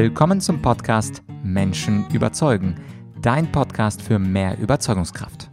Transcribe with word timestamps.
Willkommen 0.00 0.40
zum 0.40 0.62
Podcast 0.62 1.24
Menschen 1.42 2.08
überzeugen, 2.10 2.76
dein 3.20 3.50
Podcast 3.50 4.00
für 4.00 4.20
mehr 4.20 4.56
Überzeugungskraft. 4.56 5.50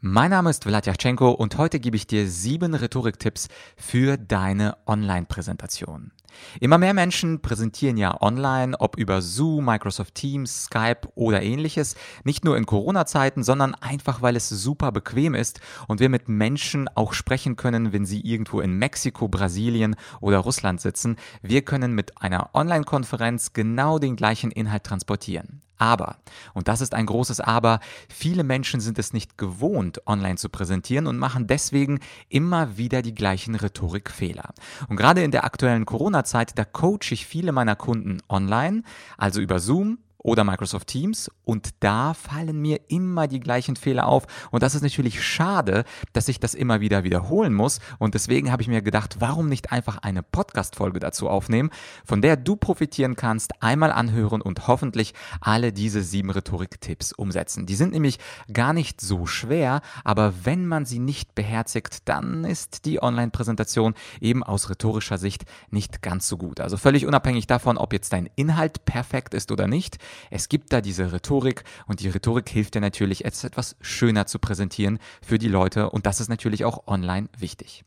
Mein 0.00 0.30
Name 0.30 0.50
ist 0.50 0.64
Vladyachenko 0.64 1.30
und 1.30 1.56
heute 1.56 1.80
gebe 1.80 1.96
ich 1.96 2.06
dir 2.06 2.28
sieben 2.28 2.74
Rhetoriktipps 2.74 3.48
für 3.78 4.18
deine 4.18 4.76
Online-Präsentation. 4.86 6.12
Immer 6.60 6.78
mehr 6.78 6.94
Menschen 6.94 7.40
präsentieren 7.40 7.96
ja 7.96 8.20
online, 8.20 8.78
ob 8.78 8.96
über 8.98 9.22
Zoom, 9.22 9.64
Microsoft 9.64 10.14
Teams, 10.14 10.64
Skype 10.64 11.08
oder 11.14 11.42
ähnliches, 11.42 11.96
nicht 12.24 12.44
nur 12.44 12.56
in 12.56 12.66
Corona-Zeiten, 12.66 13.42
sondern 13.42 13.74
einfach, 13.74 14.22
weil 14.22 14.36
es 14.36 14.48
super 14.48 14.92
bequem 14.92 15.34
ist 15.34 15.60
und 15.88 16.00
wir 16.00 16.08
mit 16.08 16.28
Menschen 16.28 16.88
auch 16.94 17.12
sprechen 17.12 17.56
können, 17.56 17.92
wenn 17.92 18.06
sie 18.06 18.20
irgendwo 18.20 18.60
in 18.60 18.78
Mexiko, 18.78 19.28
Brasilien 19.28 19.96
oder 20.20 20.38
Russland 20.38 20.80
sitzen. 20.80 21.16
Wir 21.42 21.62
können 21.62 21.94
mit 21.94 22.20
einer 22.20 22.50
Online-Konferenz 22.54 23.52
genau 23.52 23.98
den 23.98 24.16
gleichen 24.16 24.50
Inhalt 24.50 24.84
transportieren. 24.84 25.62
Aber, 25.82 26.18
und 26.54 26.68
das 26.68 26.80
ist 26.80 26.94
ein 26.94 27.06
großes 27.06 27.40
Aber, 27.40 27.80
viele 28.08 28.44
Menschen 28.44 28.80
sind 28.80 29.00
es 29.00 29.12
nicht 29.12 29.36
gewohnt, 29.36 30.06
online 30.06 30.36
zu 30.36 30.48
präsentieren 30.48 31.08
und 31.08 31.18
machen 31.18 31.48
deswegen 31.48 31.98
immer 32.28 32.76
wieder 32.76 33.02
die 33.02 33.16
gleichen 33.16 33.56
Rhetorikfehler. 33.56 34.54
Und 34.88 34.94
gerade 34.94 35.24
in 35.24 35.32
der 35.32 35.42
aktuellen 35.42 35.84
Corona-Zeit, 36.22 36.58
da 36.58 36.64
coache 36.64 37.12
ich 37.12 37.26
viele 37.26 37.52
meiner 37.52 37.76
Kunden 37.76 38.18
online, 38.28 38.82
also 39.18 39.40
über 39.40 39.58
Zoom 39.58 39.98
oder 40.22 40.44
Microsoft 40.44 40.88
Teams 40.88 41.30
und 41.44 41.70
da 41.80 42.14
fallen 42.14 42.60
mir 42.60 42.80
immer 42.88 43.28
die 43.28 43.40
gleichen 43.40 43.76
Fehler 43.76 44.06
auf 44.06 44.26
und 44.50 44.62
das 44.62 44.74
ist 44.74 44.82
natürlich 44.82 45.24
schade, 45.24 45.84
dass 46.12 46.28
ich 46.28 46.40
das 46.40 46.54
immer 46.54 46.80
wieder 46.80 47.04
wiederholen 47.04 47.54
muss 47.54 47.80
und 47.98 48.14
deswegen 48.14 48.50
habe 48.50 48.62
ich 48.62 48.68
mir 48.68 48.82
gedacht, 48.82 49.16
warum 49.18 49.48
nicht 49.48 49.72
einfach 49.72 49.98
eine 49.98 50.22
Podcast 50.22 50.76
Folge 50.76 51.00
dazu 51.00 51.28
aufnehmen, 51.28 51.70
von 52.04 52.22
der 52.22 52.36
du 52.36 52.56
profitieren 52.56 53.16
kannst, 53.16 53.62
einmal 53.62 53.92
anhören 53.92 54.40
und 54.40 54.68
hoffentlich 54.68 55.14
alle 55.40 55.72
diese 55.72 56.02
sieben 56.02 56.30
Rhetorik 56.30 56.80
Tipps 56.80 57.12
umsetzen. 57.12 57.66
Die 57.66 57.74
sind 57.74 57.92
nämlich 57.92 58.18
gar 58.52 58.72
nicht 58.72 59.00
so 59.00 59.26
schwer, 59.26 59.80
aber 60.04 60.32
wenn 60.44 60.66
man 60.66 60.84
sie 60.84 60.98
nicht 60.98 61.34
beherzigt, 61.34 62.08
dann 62.08 62.44
ist 62.44 62.84
die 62.84 63.02
Online 63.02 63.30
Präsentation 63.30 63.94
eben 64.20 64.42
aus 64.42 64.70
rhetorischer 64.70 65.18
Sicht 65.18 65.44
nicht 65.70 66.02
ganz 66.02 66.28
so 66.28 66.36
gut. 66.36 66.60
Also 66.60 66.76
völlig 66.76 67.06
unabhängig 67.06 67.46
davon, 67.46 67.76
ob 67.78 67.92
jetzt 67.92 68.12
dein 68.12 68.28
Inhalt 68.36 68.84
perfekt 68.84 69.34
ist 69.34 69.50
oder 69.50 69.66
nicht, 69.66 69.98
es 70.30 70.48
gibt 70.48 70.72
da 70.72 70.80
diese 70.80 71.12
Rhetorik 71.12 71.64
und 71.86 72.00
die 72.00 72.08
Rhetorik 72.08 72.48
hilft 72.48 72.74
dir 72.74 72.80
natürlich, 72.80 73.24
es 73.24 73.44
etwas 73.44 73.76
schöner 73.80 74.26
zu 74.26 74.38
präsentieren 74.38 74.98
für 75.24 75.38
die 75.38 75.48
Leute 75.48 75.90
und 75.90 76.06
das 76.06 76.20
ist 76.20 76.28
natürlich 76.28 76.64
auch 76.64 76.86
online 76.86 77.28
wichtig. 77.38 77.84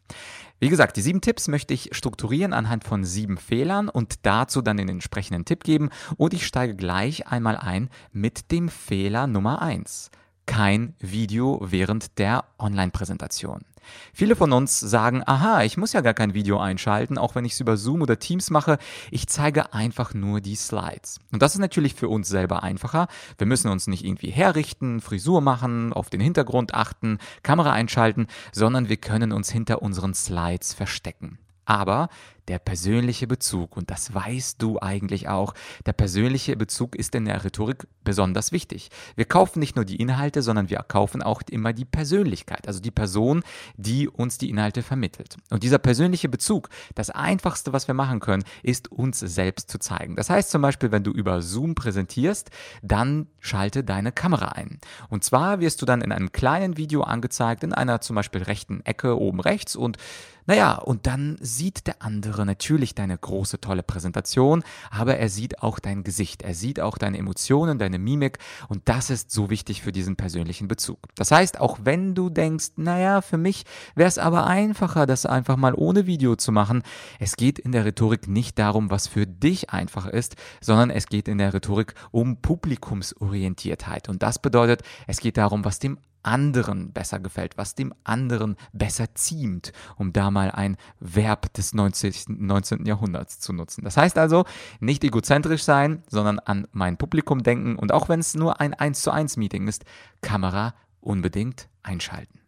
Wie 0.60 0.70
gesagt, 0.70 0.96
die 0.98 1.02
sieben 1.02 1.22
Tipps 1.22 1.48
möchte 1.48 1.74
ich 1.74 1.90
strukturieren 1.92 2.54
anhand 2.54 2.84
von 2.84 3.04
sieben 3.04 3.38
Fehlern 3.38 3.90
und 3.90 4.26
dazu 4.26 4.62
dann 4.62 4.78
den 4.78 4.90
entsprechenden 4.90 5.46
Tipp 5.46 5.64
geben 5.64 5.90
und 6.18 6.34
ich 6.34 6.46
steige 6.46 6.76
gleich 6.76 7.28
einmal 7.28 7.58
ein 7.58 7.90
mit 8.12 8.52
dem 8.52 8.70
Fehler 8.70 9.28
Nummer 9.28 9.62
eins 9.62 10.12
kein 10.46 10.96
Video 11.00 11.60
während 11.62 12.18
der 12.18 12.46
Online-Präsentation. 12.60 13.66
Viele 14.14 14.36
von 14.36 14.52
uns 14.52 14.80
sagen, 14.80 15.24
aha, 15.26 15.64
ich 15.64 15.78
muss 15.78 15.94
ja 15.94 16.02
gar 16.02 16.14
kein 16.14 16.34
Video 16.34 16.60
einschalten, 16.60 17.18
auch 17.18 17.36
wenn 17.36 17.46
ich 17.46 17.54
es 17.54 17.60
über 17.60 17.78
Zoom 17.78 18.02
oder 18.02 18.20
Teams 18.20 18.50
mache. 18.50 18.78
Ich 19.12 19.28
zeige 19.28 19.74
einfach 19.74 20.14
nur 20.14 20.42
die 20.42 20.56
Slides. 20.56 21.20
Und 21.32 21.42
das 21.42 21.54
ist 21.54 21.60
natürlich 21.60 21.94
für 21.94 22.10
uns 22.10 22.28
selber 22.28 22.64
einfacher. 22.64 23.08
Wir 23.38 23.48
müssen 23.48 23.70
uns 23.70 23.88
nicht 23.88 24.04
irgendwie 24.04 24.32
herrichten, 24.32 25.02
Frisur 25.02 25.42
machen, 25.42 25.94
auf 25.94 26.10
den 26.10 26.22
Hintergrund 26.22 26.74
achten, 26.74 27.20
Kamera 27.44 27.74
einschalten, 27.74 28.28
sondern 28.52 28.90
wir 28.90 28.98
können 28.98 29.32
uns 29.32 29.52
hinter 29.52 29.82
unseren 29.82 30.14
Slides 30.14 30.74
verstecken. 30.74 31.38
Aber 31.66 32.10
der 32.48 32.60
persönliche 32.60 33.28
Bezug, 33.28 33.76
und 33.76 33.90
das 33.90 34.14
weißt 34.14 34.62
du 34.62 34.80
eigentlich 34.80 35.28
auch, 35.28 35.54
der 35.86 35.94
persönliche 35.94 36.56
Bezug 36.56 36.96
ist 36.96 37.16
in 37.16 37.26
der 37.26 37.44
Rhetorik 37.44 37.88
besonders 38.04 38.52
wichtig. 38.52 38.90
Wir 39.16 39.26
kaufen 39.26 39.60
nicht 39.60 39.76
nur 39.76 39.86
die 39.86 39.96
Inhalte, 39.96 40.42
sondern 40.42 40.70
wir 40.70 40.78
kaufen 40.88 41.24
auch 41.24 41.42
immer 41.50 41.74
die 41.74 41.86
Persönlichkeit, 41.86 42.68
also 42.68 42.80
die 42.80 42.92
Person, 42.92 43.44
die 43.78 44.08
uns 44.08 44.38
die 44.38 44.50
Inhalte 44.50 44.84
vermittelt. 44.84 45.38
Und 45.50 45.64
dieser 45.64 45.80
persönliche 45.80 46.30
Bezug, 46.30 46.70
das 46.94 47.10
Einfachste, 47.10 47.74
was 47.74 47.88
wir 47.88 47.96
machen 47.96 48.20
können, 48.20 48.44
ist 48.62 48.92
uns 48.92 49.20
selbst 49.20 49.72
zu 49.72 49.80
zeigen. 49.80 50.16
Das 50.16 50.30
heißt 50.30 50.52
zum 50.52 50.62
Beispiel, 50.62 50.92
wenn 50.92 51.04
du 51.04 51.12
über 51.12 51.42
Zoom 51.42 51.74
präsentierst, 51.74 52.52
dann 52.84 53.28
schalte 53.40 53.84
deine 53.84 54.12
Kamera 54.12 54.50
ein. 54.50 54.80
Und 55.10 55.24
zwar 55.24 55.60
wirst 55.60 55.82
du 55.82 55.88
dann 55.88 56.02
in 56.02 56.12
einem 56.12 56.32
kleinen 56.32 56.78
Video 56.78 57.02
angezeigt, 57.02 57.64
in 57.64 57.74
einer 57.74 58.02
zum 58.02 58.16
Beispiel 58.16 58.44
rechten 58.44 58.82
Ecke 58.86 59.20
oben 59.20 59.40
rechts 59.40 59.76
und 59.76 59.98
naja, 60.46 60.76
und 60.76 61.08
dann 61.08 61.38
sieht 61.42 61.88
der 61.88 62.02
andere 62.02 62.46
natürlich 62.46 62.94
deine 62.94 63.18
große, 63.18 63.60
tolle 63.60 63.84
Präsentation, 63.84 64.64
aber 64.92 65.18
er 65.18 65.30
sieht 65.30 65.62
auch 65.62 65.80
dein 65.80 66.04
Gesicht, 66.04 66.44
er 66.44 66.54
sieht 66.54 66.80
auch 66.80 66.98
deine 66.98 67.18
Emotionen, 67.18 67.80
deine 67.80 67.98
Mimik 67.98 68.38
und 68.70 68.88
das 68.88 69.10
ist 69.10 69.32
so 69.32 69.50
wichtig 69.50 69.82
für 69.82 69.92
diesen 69.92 70.16
persönlichen 70.16 70.68
Bezug. 70.68 71.00
Das 71.16 71.32
heißt, 71.32 71.60
auch 71.60 71.80
wenn 71.84 72.14
du 72.14 72.30
denkst, 72.30 72.74
naja, 72.76 73.22
für 73.22 73.38
mich 73.38 73.66
wäre 73.96 74.08
es 74.08 74.18
aber 74.18 74.46
einfacher, 74.46 75.06
das 75.06 75.26
einfach 75.26 75.58
mal 75.58 75.74
ohne 75.74 76.06
Video 76.06 76.36
zu 76.36 76.52
machen, 76.52 76.84
es 77.20 77.36
geht 77.36 77.58
in 77.58 77.72
der 77.72 77.86
Rhetorik 77.86 78.28
nicht 78.28 78.60
darum, 78.60 78.92
was 78.92 79.08
für 79.08 79.26
dich 79.26 79.72
einfach 79.72 80.06
ist, 80.06 80.36
sondern 80.62 80.90
es 80.90 81.08
geht 81.08 81.28
in 81.28 81.38
der 81.38 81.54
Rhetorik 81.54 81.96
um 82.12 82.38
Publikumsorientiertheit 82.42 84.10
und 84.10 84.22
das 84.22 84.40
bedeutet, 84.40 84.84
es 85.08 85.20
geht 85.20 85.38
darum, 85.38 85.66
was 85.66 85.80
dem 85.80 85.98
anderen 86.26 86.92
besser 86.92 87.20
gefällt, 87.20 87.58
was 87.58 87.76
dem 87.76 87.94
anderen 88.04 88.56
besser 88.74 89.14
ziemt, 89.16 89.72
um 89.96 90.14
da 90.14 90.32
mal 90.32 90.52
ein 90.52 90.78
Verb 91.00 91.54
des 91.54 91.74
19. 91.74 92.14
19. 92.28 92.86
Jahrhunderts 92.86 93.40
zu 93.40 93.54
nutzen. 93.54 93.84
Das 93.84 93.98
heißt 93.98 94.18
also, 94.18 94.46
nicht 94.80 95.04
egozentrisch 95.04 95.64
sein, 95.64 96.04
sondern 96.10 96.40
an 96.40 96.68
mein 96.72 96.98
Publikum 96.98 97.44
denken 97.44 97.76
und 97.76 97.92
auch 97.92 98.10
wenn 98.10 98.20
es 98.20 98.34
nur 98.34 98.60
ein 98.60 98.74
1 98.74 99.02
zu 99.02 99.12
1 99.12 99.38
Meeting 99.38 99.68
ist, 99.68 99.86
Kamera 100.22 100.74
unbedingt 101.00 101.70
einschalten. 101.84 102.40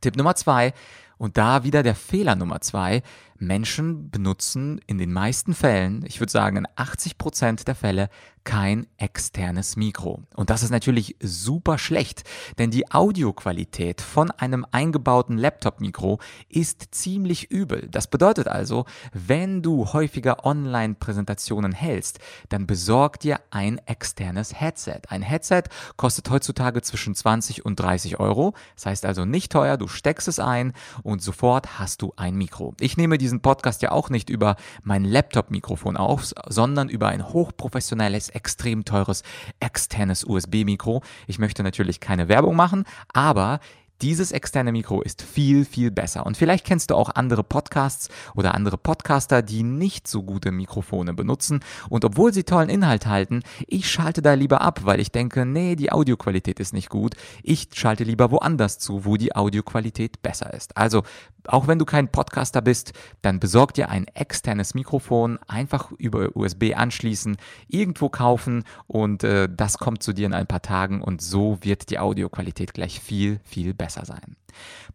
Tipp 0.00 0.16
Nummer 0.16 0.34
zwei, 0.36 0.72
und 1.16 1.38
da 1.38 1.64
wieder 1.64 1.82
der 1.82 1.94
Fehler 1.94 2.36
Nummer 2.36 2.60
zwei, 2.60 3.02
Menschen 3.38 4.10
benutzen 4.10 4.80
in 4.86 4.98
den 4.98 5.12
meisten 5.12 5.54
Fällen, 5.54 6.04
ich 6.06 6.20
würde 6.20 6.32
sagen 6.32 6.56
in 6.56 6.66
80 6.76 7.18
Prozent 7.18 7.68
der 7.68 7.74
Fälle, 7.74 8.08
kein 8.44 8.86
externes 8.98 9.76
Mikro. 9.76 10.22
Und 10.34 10.50
das 10.50 10.62
ist 10.62 10.70
natürlich 10.70 11.16
super 11.20 11.78
schlecht, 11.78 12.24
denn 12.58 12.70
die 12.70 12.90
Audioqualität 12.92 14.02
von 14.02 14.30
einem 14.30 14.66
eingebauten 14.70 15.38
Laptop-Mikro 15.38 16.20
ist 16.48 16.94
ziemlich 16.94 17.50
übel. 17.50 17.88
Das 17.90 18.06
bedeutet 18.06 18.46
also, 18.46 18.84
wenn 19.12 19.62
du 19.62 19.92
häufiger 19.92 20.44
Online-Präsentationen 20.44 21.72
hältst, 21.72 22.18
dann 22.50 22.66
besorg 22.66 23.18
dir 23.18 23.40
ein 23.50 23.80
externes 23.86 24.60
Headset. 24.60 25.00
Ein 25.08 25.22
Headset 25.22 25.64
kostet 25.96 26.28
heutzutage 26.28 26.82
zwischen 26.82 27.14
20 27.14 27.64
und 27.64 27.80
30 27.80 28.20
Euro. 28.20 28.54
Das 28.74 28.86
heißt 28.86 29.06
also 29.06 29.24
nicht 29.24 29.52
teuer, 29.52 29.78
du 29.78 29.88
steckst 29.88 30.28
es 30.28 30.38
ein 30.38 30.74
und 31.02 31.22
sofort 31.22 31.78
hast 31.78 32.02
du 32.02 32.12
ein 32.16 32.36
Mikro. 32.36 32.74
Ich 32.78 32.98
nehme 32.98 33.16
diesen 33.24 33.40
Podcast 33.40 33.80
ja 33.80 33.90
auch 33.90 34.10
nicht 34.10 34.28
über 34.28 34.56
mein 34.82 35.02
Laptop-Mikrofon 35.02 35.96
auf, 35.96 36.32
sondern 36.46 36.90
über 36.90 37.08
ein 37.08 37.26
hochprofessionelles, 37.26 38.28
extrem 38.28 38.84
teures 38.84 39.22
externes 39.60 40.24
USB-Mikro. 40.24 41.02
Ich 41.26 41.38
möchte 41.38 41.62
natürlich 41.62 42.00
keine 42.00 42.28
Werbung 42.28 42.54
machen, 42.54 42.84
aber 43.14 43.60
dieses 44.02 44.32
externe 44.32 44.72
Mikro 44.72 45.02
ist 45.02 45.22
viel, 45.22 45.64
viel 45.64 45.90
besser. 45.90 46.26
Und 46.26 46.36
vielleicht 46.36 46.66
kennst 46.66 46.90
du 46.90 46.94
auch 46.94 47.10
andere 47.14 47.44
Podcasts 47.44 48.08
oder 48.34 48.54
andere 48.54 48.76
Podcaster, 48.76 49.40
die 49.40 49.62
nicht 49.62 50.08
so 50.08 50.22
gute 50.22 50.50
Mikrofone 50.50 51.14
benutzen. 51.14 51.60
Und 51.88 52.04
obwohl 52.04 52.32
sie 52.32 52.44
tollen 52.44 52.68
Inhalt 52.68 53.06
halten, 53.06 53.42
ich 53.66 53.90
schalte 53.90 54.20
da 54.20 54.34
lieber 54.34 54.60
ab, 54.60 54.80
weil 54.84 55.00
ich 55.00 55.12
denke, 55.12 55.46
nee, 55.46 55.76
die 55.76 55.92
Audioqualität 55.92 56.60
ist 56.60 56.72
nicht 56.74 56.88
gut. 56.90 57.14
Ich 57.42 57.68
schalte 57.74 58.04
lieber 58.04 58.30
woanders 58.30 58.78
zu, 58.78 59.04
wo 59.04 59.16
die 59.16 59.34
Audioqualität 59.34 60.22
besser 60.22 60.52
ist. 60.52 60.76
Also, 60.76 61.02
auch 61.46 61.68
wenn 61.68 61.78
du 61.78 61.84
kein 61.84 62.08
Podcaster 62.08 62.62
bist, 62.62 62.94
dann 63.20 63.38
besorg 63.38 63.74
dir 63.74 63.90
ein 63.90 64.06
externes 64.14 64.72
Mikrofon, 64.72 65.38
einfach 65.46 65.92
über 65.92 66.34
USB 66.34 66.72
anschließen, 66.74 67.36
irgendwo 67.68 68.08
kaufen 68.08 68.64
und 68.86 69.24
äh, 69.24 69.46
das 69.54 69.76
kommt 69.76 70.02
zu 70.02 70.14
dir 70.14 70.24
in 70.24 70.32
ein 70.32 70.46
paar 70.46 70.62
Tagen 70.62 71.02
und 71.02 71.20
so 71.20 71.58
wird 71.60 71.90
die 71.90 71.98
Audioqualität 71.98 72.72
gleich 72.72 72.98
viel, 72.98 73.40
viel 73.44 73.74
besser 73.74 73.83
besser 73.84 74.06
sein. 74.06 74.36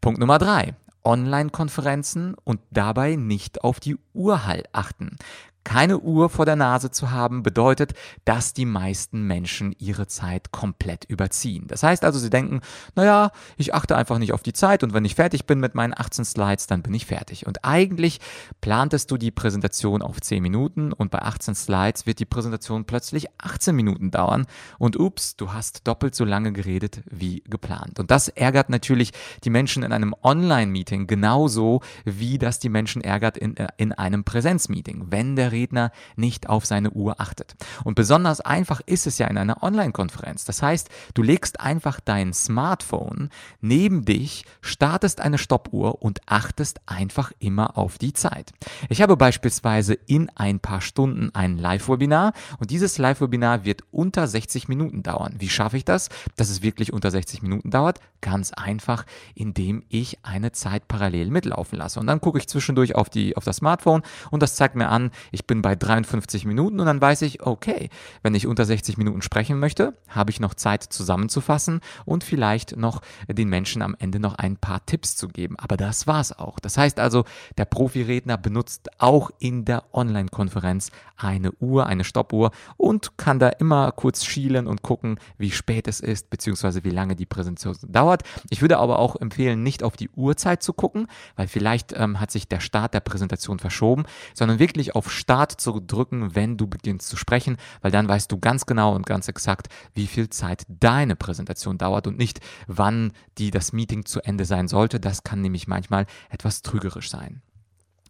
Punkt 0.01 0.19
Nummer 0.19 0.39
drei. 0.39 0.73
Online-Konferenzen 1.03 2.35
und 2.43 2.59
dabei 2.71 3.15
nicht 3.15 3.63
auf 3.63 3.79
die 3.79 3.97
Uhr 4.13 4.41
achten. 4.73 5.15
Keine 5.63 5.99
Uhr 5.99 6.29
vor 6.29 6.45
der 6.45 6.55
Nase 6.55 6.89
zu 6.89 7.11
haben 7.11 7.43
bedeutet, 7.43 7.93
dass 8.25 8.53
die 8.53 8.65
meisten 8.65 9.23
Menschen 9.23 9.75
ihre 9.77 10.07
Zeit 10.07 10.51
komplett 10.51 11.05
überziehen. 11.05 11.65
Das 11.67 11.83
heißt 11.83 12.03
also, 12.03 12.17
sie 12.17 12.29
denken, 12.29 12.61
naja, 12.95 13.31
ich 13.57 13.73
achte 13.73 13.95
einfach 13.95 14.17
nicht 14.17 14.33
auf 14.33 14.41
die 14.41 14.53
Zeit 14.53 14.83
und 14.83 14.93
wenn 14.93 15.05
ich 15.05 15.15
fertig 15.15 15.45
bin 15.45 15.59
mit 15.59 15.75
meinen 15.75 15.93
18 15.95 16.25
Slides, 16.25 16.67
dann 16.67 16.81
bin 16.81 16.93
ich 16.93 17.05
fertig. 17.05 17.45
Und 17.45 17.65
eigentlich 17.65 18.19
plantest 18.61 19.11
du 19.11 19.17
die 19.17 19.31
Präsentation 19.31 20.01
auf 20.01 20.21
10 20.21 20.41
Minuten 20.41 20.93
und 20.93 21.11
bei 21.11 21.21
18 21.21 21.55
Slides 21.55 22.05
wird 22.05 22.19
die 22.19 22.25
Präsentation 22.25 22.85
plötzlich 22.85 23.27
18 23.37 23.75
Minuten 23.75 24.11
dauern 24.11 24.45
und 24.77 24.97
ups, 24.97 25.35
du 25.35 25.53
hast 25.53 25.87
doppelt 25.87 26.15
so 26.15 26.25
lange 26.25 26.51
geredet 26.53 27.01
wie 27.09 27.43
geplant. 27.47 27.99
Und 27.99 28.11
das 28.11 28.29
ärgert 28.29 28.69
natürlich 28.69 29.11
die 29.43 29.49
Menschen 29.49 29.83
in 29.83 29.91
einem 29.91 30.15
Online-Meeting 30.23 31.05
genauso, 31.05 31.81
wie 32.05 32.37
das 32.37 32.59
die 32.59 32.69
Menschen 32.69 33.01
ärgert 33.01 33.37
in, 33.37 33.55
in 33.77 33.91
einem 33.91 34.23
Präsenzmeeting. 34.23 35.07
Wenn 35.09 35.35
der 35.35 35.51
Redner 35.59 35.91
nicht 36.15 36.49
auf 36.49 36.65
seine 36.65 36.91
Uhr 36.91 37.19
achtet. 37.19 37.55
Und 37.83 37.95
besonders 37.95 38.41
einfach 38.41 38.81
ist 38.85 39.07
es 39.07 39.17
ja 39.17 39.27
in 39.27 39.37
einer 39.37 39.61
Online-Konferenz. 39.63 40.45
Das 40.45 40.61
heißt, 40.61 40.89
du 41.13 41.21
legst 41.21 41.59
einfach 41.59 41.99
dein 41.99 42.33
Smartphone 42.33 43.29
neben 43.61 44.05
dich, 44.05 44.45
startest 44.61 45.21
eine 45.21 45.37
Stoppuhr 45.37 46.01
und 46.01 46.21
achtest 46.25 46.79
einfach 46.85 47.31
immer 47.39 47.77
auf 47.77 47.97
die 47.97 48.13
Zeit. 48.13 48.51
Ich 48.89 49.01
habe 49.01 49.17
beispielsweise 49.17 49.93
in 49.93 50.29
ein 50.35 50.59
paar 50.59 50.81
Stunden 50.81 51.29
ein 51.33 51.57
Live-Webinar 51.57 52.33
und 52.59 52.71
dieses 52.71 52.97
Live-Webinar 52.97 53.65
wird 53.65 53.83
unter 53.91 54.27
60 54.27 54.67
Minuten 54.67 55.03
dauern. 55.03 55.35
Wie 55.37 55.49
schaffe 55.49 55.77
ich 55.77 55.85
das, 55.85 56.09
dass 56.35 56.49
es 56.49 56.61
wirklich 56.61 56.93
unter 56.93 57.11
60 57.11 57.41
Minuten 57.41 57.71
dauert? 57.71 57.99
Ganz 58.21 58.53
einfach, 58.53 59.05
indem 59.35 59.83
ich 59.89 60.19
eine 60.23 60.51
Zeit 60.51 60.87
parallel 60.87 61.29
mitlaufen 61.29 61.77
lasse. 61.77 61.99
Und 61.99 62.07
dann 62.07 62.21
gucke 62.21 62.37
ich 62.37 62.47
zwischendurch 62.47 62.95
auf, 62.95 63.09
die, 63.09 63.35
auf 63.37 63.43
das 63.43 63.57
Smartphone 63.57 64.03
und 64.31 64.41
das 64.41 64.55
zeigt 64.55 64.75
mir 64.75 64.89
an, 64.89 65.11
ich 65.39 65.47
bin 65.47 65.61
bei 65.61 65.75
53 65.75 66.43
Minuten 66.43 66.81
und 66.81 66.85
dann 66.85 66.99
weiß 66.99 67.21
ich, 67.21 67.41
okay, 67.45 67.89
wenn 68.23 68.35
ich 68.35 68.45
unter 68.45 68.65
60 68.65 68.97
Minuten 68.97 69.21
sprechen 69.21 69.57
möchte, 69.57 69.93
habe 70.09 70.31
ich 70.31 70.41
noch 70.41 70.53
Zeit 70.53 70.83
zusammenzufassen 70.83 71.79
und 72.03 72.25
vielleicht 72.25 72.75
noch 72.75 73.01
den 73.27 73.47
Menschen 73.47 73.81
am 73.81 73.95
Ende 73.97 74.19
noch 74.19 74.35
ein 74.35 74.57
paar 74.57 74.85
Tipps 74.85 75.15
zu 75.15 75.29
geben. 75.29 75.55
Aber 75.57 75.77
das 75.77 76.07
war's 76.07 76.37
auch. 76.37 76.59
Das 76.59 76.77
heißt 76.77 76.99
also, 76.99 77.23
der 77.57 77.63
Profiredner 77.63 78.37
benutzt 78.37 78.89
auch 78.97 79.31
in 79.39 79.63
der 79.63 79.85
Online-Konferenz 79.93 80.91
eine 81.15 81.53
Uhr, 81.53 81.85
eine 81.85 82.03
Stoppuhr 82.03 82.51
und 82.75 83.17
kann 83.17 83.39
da 83.39 83.47
immer 83.47 83.93
kurz 83.93 84.25
schielen 84.25 84.67
und 84.67 84.81
gucken, 84.81 85.19
wie 85.37 85.51
spät 85.51 85.87
es 85.87 86.01
ist, 86.01 86.29
beziehungsweise 86.29 86.83
wie 86.83 86.89
lange 86.89 87.15
die 87.15 87.25
Präsentation 87.25 87.77
dauert. 87.87 88.23
Ich 88.49 88.61
würde 88.61 88.77
aber 88.77 88.99
auch 88.99 89.15
empfehlen, 89.15 89.63
nicht 89.63 89.83
auf 89.83 89.95
die 89.95 90.09
Uhrzeit 90.09 90.61
zu 90.63 90.73
gucken, 90.73 91.07
weil 91.37 91.47
vielleicht 91.47 91.93
ähm, 91.97 92.19
hat 92.19 92.31
sich 92.31 92.49
der 92.49 92.59
Start 92.59 92.93
der 92.93 92.99
Präsentation 92.99 93.59
verschoben, 93.59 94.03
sondern 94.33 94.59
wirklich 94.59 94.95
auf 94.95 95.09
Start 95.29 95.61
zu 95.61 95.79
drücken, 95.79 96.33
wenn 96.33 96.57
du 96.57 96.65
beginnst 96.65 97.07
zu 97.07 97.15
sprechen, 97.15 97.57
weil 97.81 97.91
dann 97.91 98.09
weißt 98.09 98.31
du 98.31 98.39
ganz 98.39 98.65
genau 98.65 98.95
und 98.95 99.05
ganz 99.05 99.27
exakt, 99.27 99.67
wie 99.93 100.07
viel 100.07 100.31
Zeit 100.31 100.63
deine 100.67 101.15
Präsentation 101.15 101.77
dauert 101.77 102.07
und 102.07 102.17
nicht, 102.17 102.39
wann 102.65 103.13
die 103.37 103.51
das 103.51 103.71
Meeting 103.71 104.05
zu 104.05 104.21
Ende 104.21 104.45
sein 104.45 104.67
sollte. 104.67 104.99
Das 104.99 105.21
kann 105.21 105.41
nämlich 105.41 105.67
manchmal 105.67 106.07
etwas 106.31 106.63
trügerisch 106.63 107.11
sein. 107.11 107.43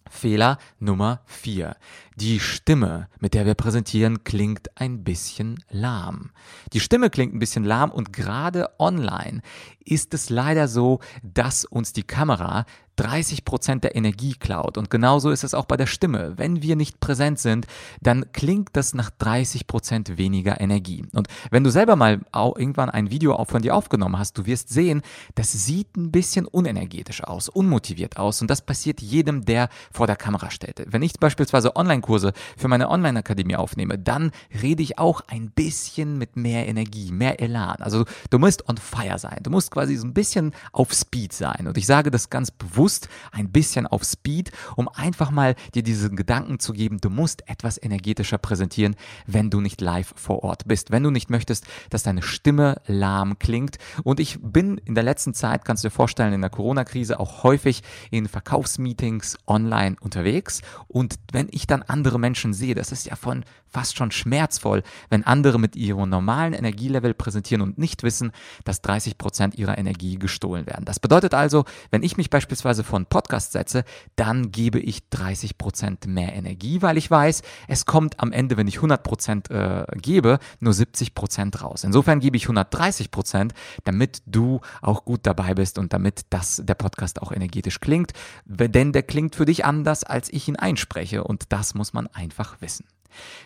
Fehler 0.09 0.59
Nummer 0.79 1.21
4. 1.25 1.75
Die 2.15 2.39
Stimme, 2.39 3.09
mit 3.19 3.33
der 3.33 3.45
wir 3.45 3.53
präsentieren, 3.53 4.23
klingt 4.23 4.77
ein 4.79 5.03
bisschen 5.03 5.63
lahm. 5.69 6.31
Die 6.71 6.79
Stimme 6.79 7.09
klingt 7.09 7.35
ein 7.35 7.39
bisschen 7.39 7.65
lahm 7.65 7.91
und 7.91 8.13
gerade 8.13 8.69
online 8.79 9.41
ist 9.83 10.13
es 10.13 10.29
leider 10.29 10.69
so, 10.69 10.99
dass 11.21 11.65
uns 11.65 11.93
die 11.93 12.03
Kamera 12.03 12.65
30 12.99 13.45
Prozent 13.45 13.85
der 13.85 13.95
Energie 13.95 14.33
klaut. 14.33 14.77
Und 14.77 14.89
genauso 14.89 15.29
ist 15.29 15.45
es 15.45 15.53
auch 15.53 15.63
bei 15.63 15.77
der 15.77 15.85
Stimme. 15.85 16.33
Wenn 16.35 16.61
wir 16.61 16.75
nicht 16.75 16.99
präsent 16.99 17.39
sind, 17.39 17.65
dann 18.01 18.33
klingt 18.33 18.71
das 18.73 18.93
nach 18.93 19.09
30 19.09 19.67
Prozent 19.67 20.17
weniger 20.17 20.59
Energie. 20.59 21.05
Und 21.13 21.29
wenn 21.49 21.63
du 21.63 21.69
selber 21.69 21.95
mal 21.95 22.19
irgendwann 22.33 22.89
ein 22.89 23.09
Video 23.09 23.41
von 23.45 23.61
dir 23.61 23.73
aufgenommen 23.73 24.19
hast, 24.19 24.37
du 24.37 24.45
wirst 24.45 24.67
sehen, 24.67 25.01
das 25.35 25.53
sieht 25.53 25.95
ein 25.95 26.11
bisschen 26.11 26.45
unenergetisch 26.45 27.23
aus, 27.23 27.47
unmotiviert 27.47 28.17
aus. 28.17 28.41
Und 28.41 28.49
das 28.49 28.61
passiert 28.61 29.01
jedem, 29.01 29.45
der 29.45 29.69
vor 29.93 30.05
der 30.05 30.17
Kamera 30.17 30.51
steht. 30.51 30.83
Wenn 30.85 31.01
ich 31.01 31.13
beispielsweise 31.13 31.77
Online-Kurse 31.77 32.33
für 32.57 32.67
meine 32.67 32.89
Online-Akademie 32.89 33.55
aufnehme, 33.55 33.97
dann 33.97 34.31
rede 34.61 34.83
ich 34.83 34.99
auch 34.99 35.21
ein 35.27 35.51
bisschen 35.51 36.17
mit 36.17 36.35
mehr 36.35 36.67
Energie, 36.67 37.13
mehr 37.13 37.39
Elan. 37.39 37.77
Also 37.79 38.03
du 38.29 38.39
musst 38.39 38.67
on 38.67 38.75
fire 38.75 39.19
sein. 39.19 39.37
Du 39.41 39.51
musst 39.51 39.71
quasi 39.71 39.95
so 39.95 40.05
ein 40.05 40.13
bisschen 40.13 40.53
auf 40.73 40.91
Speed 40.93 41.31
sein. 41.31 41.65
Und 41.65 41.77
ich 41.77 41.85
sage 41.85 42.11
das 42.11 42.29
ganz 42.29 42.51
bewusst, 42.51 42.88
ein 43.31 43.51
bisschen 43.51 43.87
auf 43.87 44.03
Speed, 44.03 44.51
um 44.75 44.89
einfach 44.89 45.31
mal 45.31 45.55
dir 45.75 45.83
diesen 45.83 46.15
Gedanken 46.15 46.59
zu 46.59 46.73
geben, 46.73 46.99
du 46.99 47.09
musst 47.09 47.47
etwas 47.47 47.81
energetischer 47.81 48.37
präsentieren, 48.37 48.95
wenn 49.27 49.49
du 49.49 49.61
nicht 49.61 49.81
live 49.81 50.13
vor 50.15 50.43
Ort 50.43 50.67
bist. 50.67 50.91
Wenn 50.91 51.03
du 51.03 51.11
nicht 51.11 51.29
möchtest, 51.29 51.65
dass 51.89 52.03
deine 52.03 52.21
Stimme 52.21 52.81
lahm 52.85 53.39
klingt. 53.39 53.77
Und 54.03 54.19
ich 54.19 54.39
bin 54.41 54.77
in 54.79 54.95
der 54.95 55.03
letzten 55.03 55.33
Zeit, 55.33 55.65
kannst 55.65 55.83
du 55.83 55.87
dir 55.87 55.93
vorstellen, 55.93 56.33
in 56.33 56.41
der 56.41 56.49
Corona-Krise 56.49 57.19
auch 57.19 57.43
häufig 57.43 57.83
in 58.11 58.27
Verkaufsmeetings 58.27 59.37
online 59.47 59.95
unterwegs. 59.99 60.61
Und 60.87 61.15
wenn 61.31 61.47
ich 61.51 61.67
dann 61.67 61.83
andere 61.83 62.19
Menschen 62.19 62.53
sehe, 62.53 62.75
das 62.75 62.91
ist 62.91 63.05
ja 63.05 63.15
von 63.15 63.43
fast 63.69 63.97
schon 63.97 64.11
schmerzvoll, 64.11 64.83
wenn 65.09 65.23
andere 65.23 65.59
mit 65.59 65.75
ihrem 65.75 66.09
normalen 66.09 66.53
Energielevel 66.53 67.13
präsentieren 67.13 67.61
und 67.61 67.77
nicht 67.77 68.03
wissen, 68.03 68.31
dass 68.63 68.81
30 68.81 69.17
Prozent 69.17 69.55
ihrer 69.55 69.77
Energie 69.77 70.17
gestohlen 70.17 70.65
werden. 70.65 70.85
Das 70.85 70.99
bedeutet 70.99 71.33
also, 71.33 71.65
wenn 71.91 72.03
ich 72.03 72.17
mich 72.17 72.29
beispielsweise 72.29 72.83
von 72.83 73.05
Podcast 73.05 73.51
setze, 73.51 73.83
dann 74.15 74.51
gebe 74.51 74.79
ich 74.79 75.09
30 75.09 75.57
Prozent 75.57 76.07
mehr 76.07 76.33
Energie, 76.33 76.81
weil 76.81 76.97
ich 76.97 77.09
weiß, 77.09 77.41
es 77.67 77.85
kommt 77.85 78.19
am 78.19 78.31
Ende, 78.31 78.57
wenn 78.57 78.67
ich 78.67 78.77
100 78.77 79.03
Prozent 79.03 79.51
äh, 79.51 79.85
gebe, 79.95 80.39
nur 80.59 80.73
70 80.73 81.15
Prozent 81.15 81.61
raus. 81.61 81.83
Insofern 81.83 82.19
gebe 82.19 82.37
ich 82.37 82.43
130 82.43 83.11
Prozent, 83.11 83.53
damit 83.83 84.21
du 84.25 84.61
auch 84.81 85.05
gut 85.05 85.21
dabei 85.23 85.53
bist 85.53 85.77
und 85.77 85.93
damit 85.93 86.21
das, 86.29 86.61
der 86.63 86.75
Podcast 86.75 87.21
auch 87.21 87.31
energetisch 87.31 87.79
klingt, 87.79 88.13
denn 88.45 88.91
der 88.91 89.03
klingt 89.03 89.35
für 89.35 89.45
dich 89.45 89.65
anders, 89.65 90.03
als 90.03 90.31
ich 90.31 90.47
ihn 90.47 90.55
einspreche 90.55 91.23
und 91.23 91.51
das 91.51 91.73
muss 91.75 91.93
man 91.93 92.07
einfach 92.07 92.61
wissen. 92.61 92.85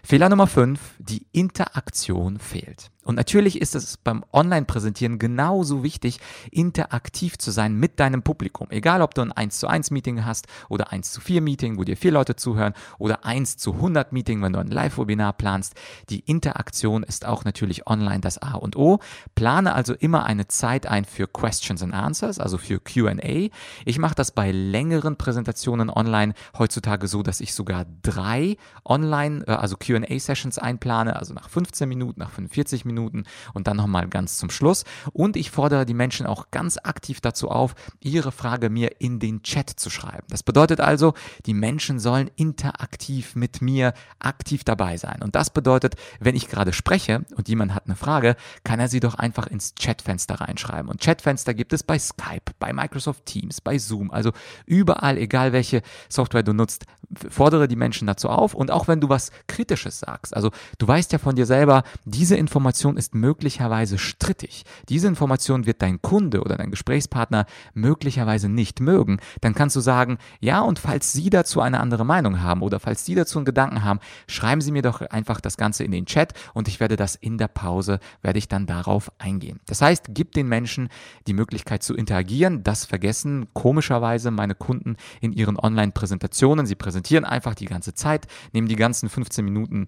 Fehler 0.04 0.30
Nummer 0.30 0.48
5, 0.48 0.80
die 1.00 1.26
Interaktion 1.32 2.40
fehlt. 2.40 2.92
Und 3.04 3.16
natürlich 3.16 3.62
ist 3.62 3.76
es 3.76 3.98
beim 3.98 4.24
Online-Präsentieren 4.32 5.20
genauso 5.20 5.84
wichtig, 5.84 6.20
interaktiv 6.52 7.38
zu 7.38 7.52
sein 7.52 7.76
mit 7.76 8.00
deinem 8.00 8.24
Publikum. 8.24 8.68
Egal, 8.70 9.02
ob 9.02 9.14
du 9.14 9.22
ein 9.22 9.32
1 9.32 9.60
zu 9.60 9.68
1 9.68 9.92
Meeting 9.92 10.26
hast 10.26 10.48
oder 10.70 10.92
1 10.92 11.12
zu 11.12 11.22
4 11.22 11.42
Meeting, 11.42 11.78
wo 11.78 11.84
dir 11.84 11.98
vier 11.98 12.12
Leute 12.12 12.36
zuhören 12.36 12.74
oder 12.98 13.26
1 13.26 13.58
zu 13.58 13.74
100 13.74 14.14
Meeting, 14.14 14.42
wenn 14.42 14.54
du 14.54 14.60
ein 14.60 14.68
Live-Webinar 14.68 15.34
planst. 15.34 15.76
Die 16.10 16.20
Interaktion 16.20 17.04
ist 17.04 17.26
auch 17.26 17.44
natürlich 17.46 17.88
online 17.88 18.22
das 18.22 18.38
A 18.38 18.54
und 18.54 18.76
O. 18.76 19.00
Plane 19.36 19.74
also 19.74 19.94
immer 19.94 20.26
eine 20.26 20.48
Zeit 20.48 20.88
ein 20.88 21.06
für 21.06 21.28
Questions 21.28 21.84
and 21.84 21.94
Answers, 21.94 22.40
also 22.40 22.58
für 22.58 22.80
Q&A. 22.80 23.50
Ich 23.86 24.00
mache 24.00 24.16
das 24.16 24.32
bei 24.32 24.52
längeren 24.52 25.18
Präsentationen 25.18 25.90
online 25.90 26.34
heutzutage 26.58 27.08
so, 27.08 27.24
dass 27.24 27.42
ich 27.42 27.54
sogar 27.54 27.86
drei 28.02 28.58
online, 28.86 29.44
äh, 29.48 29.52
also 29.52 29.76
Q&A-Sessions 29.76 30.58
einplane, 30.58 31.16
also 31.16 31.34
nach 31.34 31.50
15 31.50 31.90
Minuten, 31.90 32.20
nach 32.20 32.32
45 32.32 32.86
Minuten 32.86 32.93
Minuten 32.94 33.24
und 33.54 33.68
dann 33.68 33.78
nochmal 33.78 34.08
ganz 34.08 34.38
zum 34.38 34.50
Schluss. 34.50 34.84
Und 35.12 35.36
ich 35.36 35.52
fordere 35.52 35.86
die 35.86 35.94
Menschen 35.94 36.26
auch 36.26 36.52
ganz 36.52 36.78
aktiv 36.78 37.22
dazu 37.22 37.50
auf, 37.50 37.76
ihre 38.00 38.32
Frage 38.32 38.70
mir 38.70 39.02
in 39.02 39.20
den 39.20 39.44
Chat 39.44 39.70
zu 39.70 39.90
schreiben. 39.90 40.26
Das 40.30 40.44
bedeutet 40.44 40.80
also, 40.80 41.14
die 41.46 41.54
Menschen 41.54 42.00
sollen 42.00 42.30
interaktiv 42.36 43.36
mit 43.36 43.62
mir 43.62 43.94
aktiv 44.20 44.64
dabei 44.64 44.98
sein. 44.98 45.22
Und 45.22 45.36
das 45.36 45.50
bedeutet, 45.50 45.96
wenn 46.20 46.36
ich 46.36 46.48
gerade 46.48 46.74
spreche 46.74 47.26
und 47.36 47.48
jemand 47.48 47.74
hat 47.74 47.86
eine 47.86 47.96
Frage, 47.96 48.36
kann 48.64 48.80
er 48.80 48.88
sie 48.88 49.00
doch 49.00 49.16
einfach 49.16 49.48
ins 49.48 49.74
Chatfenster 49.80 50.36
reinschreiben. 50.36 50.90
Und 50.90 51.02
Chatfenster 51.02 51.54
gibt 51.54 51.74
es 51.74 51.84
bei 51.84 51.98
Skype, 51.98 52.52
bei 52.60 52.74
Microsoft 52.74 53.26
Teams, 53.26 53.62
bei 53.62 53.78
Zoom, 53.78 54.12
also 54.12 54.32
überall, 54.66 55.18
egal 55.18 55.54
welche 55.54 55.82
Software 56.10 56.44
du 56.44 56.54
nutzt, 56.54 56.86
fordere 57.30 57.68
die 57.68 57.76
Menschen 57.76 58.08
dazu 58.08 58.30
auf. 58.30 58.54
Und 58.54 58.72
auch 58.72 58.88
wenn 58.88 59.00
du 59.00 59.10
was 59.10 59.32
Kritisches 59.48 60.00
sagst, 60.00 60.36
also 60.36 60.52
du 60.78 60.88
weißt 60.88 61.12
ja 61.12 61.20
von 61.20 61.36
dir 61.36 61.46
selber, 61.46 61.84
diese 62.06 62.36
Information 62.36 62.83
Information 62.84 62.98
ist 62.98 63.16
möglicherweise 63.16 63.98
strittig. 63.98 64.64
Diese 64.90 65.08
Information 65.08 65.66
wird 65.66 65.82
dein 65.82 66.02
Kunde 66.02 66.42
oder 66.42 66.58
dein 66.58 66.70
Gesprächspartner 66.70 67.46
möglicherweise 67.74 68.50
nicht 68.50 68.82
mögen. 68.82 69.20
Dann 69.40 69.56
kannst 69.56 69.78
du 69.78 69.80
sagen, 69.80 70.18
ja, 70.42 70.60
und 70.60 70.80
falls 70.80 71.14
Sie 71.14 71.30
dazu 71.30 71.62
eine 71.62 71.80
andere 71.80 72.06
Meinung 72.06 72.42
haben 72.42 72.62
oder 72.62 72.82
falls 72.82 73.06
Sie 73.06 73.16
dazu 73.16 73.38
einen 73.38 73.46
Gedanken 73.46 73.86
haben, 73.86 74.00
schreiben 74.28 74.60
Sie 74.60 74.74
mir 74.74 74.82
doch 74.82 75.00
einfach 75.00 75.40
das 75.40 75.56
Ganze 75.56 75.86
in 75.86 75.92
den 75.92 76.06
Chat 76.06 76.34
und 76.54 76.68
ich 76.68 76.82
werde 76.82 76.98
das 76.98 77.16
in 77.16 77.38
der 77.38 77.48
Pause, 77.48 78.00
werde 78.22 78.40
ich 78.40 78.50
dann 78.50 78.66
darauf 78.66 79.10
eingehen. 79.18 79.62
Das 79.66 79.82
heißt, 79.82 80.08
gib 80.10 80.34
den 80.34 80.50
Menschen 80.50 80.90
die 81.28 81.34
Möglichkeit 81.34 81.84
zu 81.84 81.96
interagieren. 81.96 82.64
Das 82.64 82.84
vergessen 82.84 83.48
komischerweise 83.54 84.30
meine 84.30 84.56
Kunden 84.56 84.98
in 85.22 85.32
ihren 85.32 85.58
Online-Präsentationen. 85.58 86.66
Sie 86.66 86.76
präsentieren 86.76 87.24
einfach 87.24 87.56
die 87.56 87.66
ganze 87.66 87.94
Zeit, 87.94 88.28
nehmen 88.52 88.68
die 88.68 88.76
ganzen 88.76 89.08
15 89.08 89.46
Minuten 89.46 89.88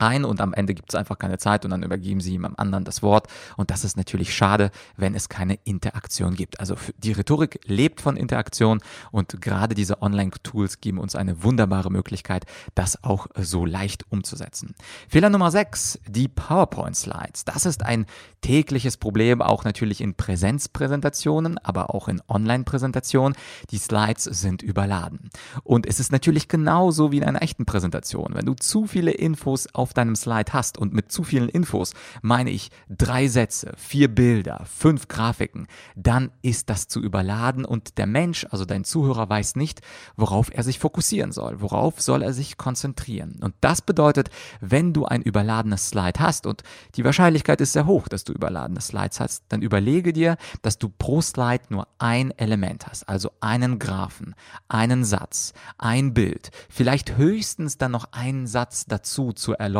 ein 0.00 0.24
und 0.24 0.40
am 0.40 0.54
Ende 0.54 0.74
gibt 0.74 0.90
es 0.90 0.94
einfach 0.94 1.18
keine 1.18 1.38
Zeit 1.38 1.64
und 1.64 1.70
dann 1.70 1.82
übergeben 1.82 2.20
sie 2.20 2.32
jemandem 2.32 2.58
anderen 2.58 2.84
das 2.84 3.02
Wort. 3.02 3.28
Und 3.56 3.70
das 3.70 3.84
ist 3.84 3.96
natürlich 3.96 4.34
schade, 4.34 4.70
wenn 4.96 5.14
es 5.14 5.28
keine 5.28 5.58
Interaktion 5.64 6.34
gibt. 6.34 6.60
Also 6.60 6.76
die 6.98 7.12
Rhetorik 7.12 7.60
lebt 7.64 8.00
von 8.00 8.16
Interaktion 8.16 8.80
und 9.10 9.40
gerade 9.40 9.74
diese 9.74 10.02
Online-Tools 10.02 10.80
geben 10.80 10.98
uns 10.98 11.14
eine 11.14 11.42
wunderbare 11.42 11.90
Möglichkeit, 11.90 12.46
das 12.74 13.02
auch 13.04 13.26
so 13.36 13.66
leicht 13.66 14.04
umzusetzen. 14.10 14.74
Fehler 15.08 15.30
Nummer 15.30 15.50
6, 15.50 16.00
die 16.08 16.28
PowerPoint-Slides. 16.28 17.44
Das 17.44 17.66
ist 17.66 17.84
ein 17.84 18.06
tägliches 18.40 18.96
Problem, 18.96 19.42
auch 19.42 19.64
natürlich 19.64 20.00
in 20.00 20.14
Präsenzpräsentationen, 20.14 21.58
aber 21.58 21.94
auch 21.94 22.08
in 22.08 22.22
Online-Präsentationen. 22.28 23.36
Die 23.70 23.78
Slides 23.78 24.24
sind 24.24 24.62
überladen. 24.62 25.30
Und 25.62 25.86
es 25.86 26.00
ist 26.00 26.12
natürlich 26.12 26.48
genauso 26.48 27.12
wie 27.12 27.18
in 27.18 27.24
einer 27.24 27.42
echten 27.42 27.66
Präsentation. 27.66 28.34
Wenn 28.34 28.46
du 28.46 28.54
zu 28.54 28.86
viele 28.86 29.12
Infos 29.12 29.66
auf 29.74 29.89
auf 29.90 29.94
deinem 29.94 30.14
Slide 30.14 30.52
hast 30.52 30.78
und 30.78 30.94
mit 30.94 31.10
zu 31.10 31.24
vielen 31.24 31.48
Infos 31.48 31.94
meine 32.22 32.50
ich 32.50 32.70
drei 32.88 33.26
Sätze, 33.26 33.72
vier 33.76 34.06
Bilder, 34.06 34.64
fünf 34.64 35.08
Grafiken, 35.08 35.66
dann 35.96 36.30
ist 36.42 36.70
das 36.70 36.86
zu 36.86 37.00
überladen 37.00 37.64
und 37.64 37.98
der 37.98 38.06
Mensch, 38.06 38.46
also 38.50 38.64
dein 38.64 38.84
Zuhörer, 38.84 39.28
weiß 39.28 39.56
nicht, 39.56 39.80
worauf 40.16 40.54
er 40.54 40.62
sich 40.62 40.78
fokussieren 40.78 41.32
soll, 41.32 41.60
worauf 41.60 42.00
soll 42.00 42.22
er 42.22 42.32
sich 42.32 42.56
konzentrieren. 42.56 43.40
Und 43.42 43.54
das 43.60 43.82
bedeutet, 43.82 44.30
wenn 44.60 44.92
du 44.92 45.06
ein 45.06 45.22
überladenes 45.22 45.88
Slide 45.88 46.20
hast 46.20 46.46
und 46.46 46.62
die 46.94 47.04
Wahrscheinlichkeit 47.04 47.60
ist 47.60 47.72
sehr 47.72 47.86
hoch, 47.86 48.06
dass 48.06 48.22
du 48.22 48.32
überladene 48.32 48.80
Slides 48.80 49.18
hast, 49.18 49.42
dann 49.48 49.60
überlege 49.60 50.12
dir, 50.12 50.36
dass 50.62 50.78
du 50.78 50.88
pro 50.88 51.20
Slide 51.20 51.64
nur 51.68 51.88
ein 51.98 52.30
Element 52.38 52.86
hast, 52.86 53.08
also 53.08 53.32
einen 53.40 53.80
Graphen, 53.80 54.36
einen 54.68 55.04
Satz, 55.04 55.52
ein 55.78 56.14
Bild, 56.14 56.50
vielleicht 56.68 57.16
höchstens 57.16 57.76
dann 57.76 57.90
noch 57.90 58.12
einen 58.12 58.46
Satz 58.46 58.84
dazu 58.86 59.32
zur 59.32 59.56
Erläuterung, 59.56 59.79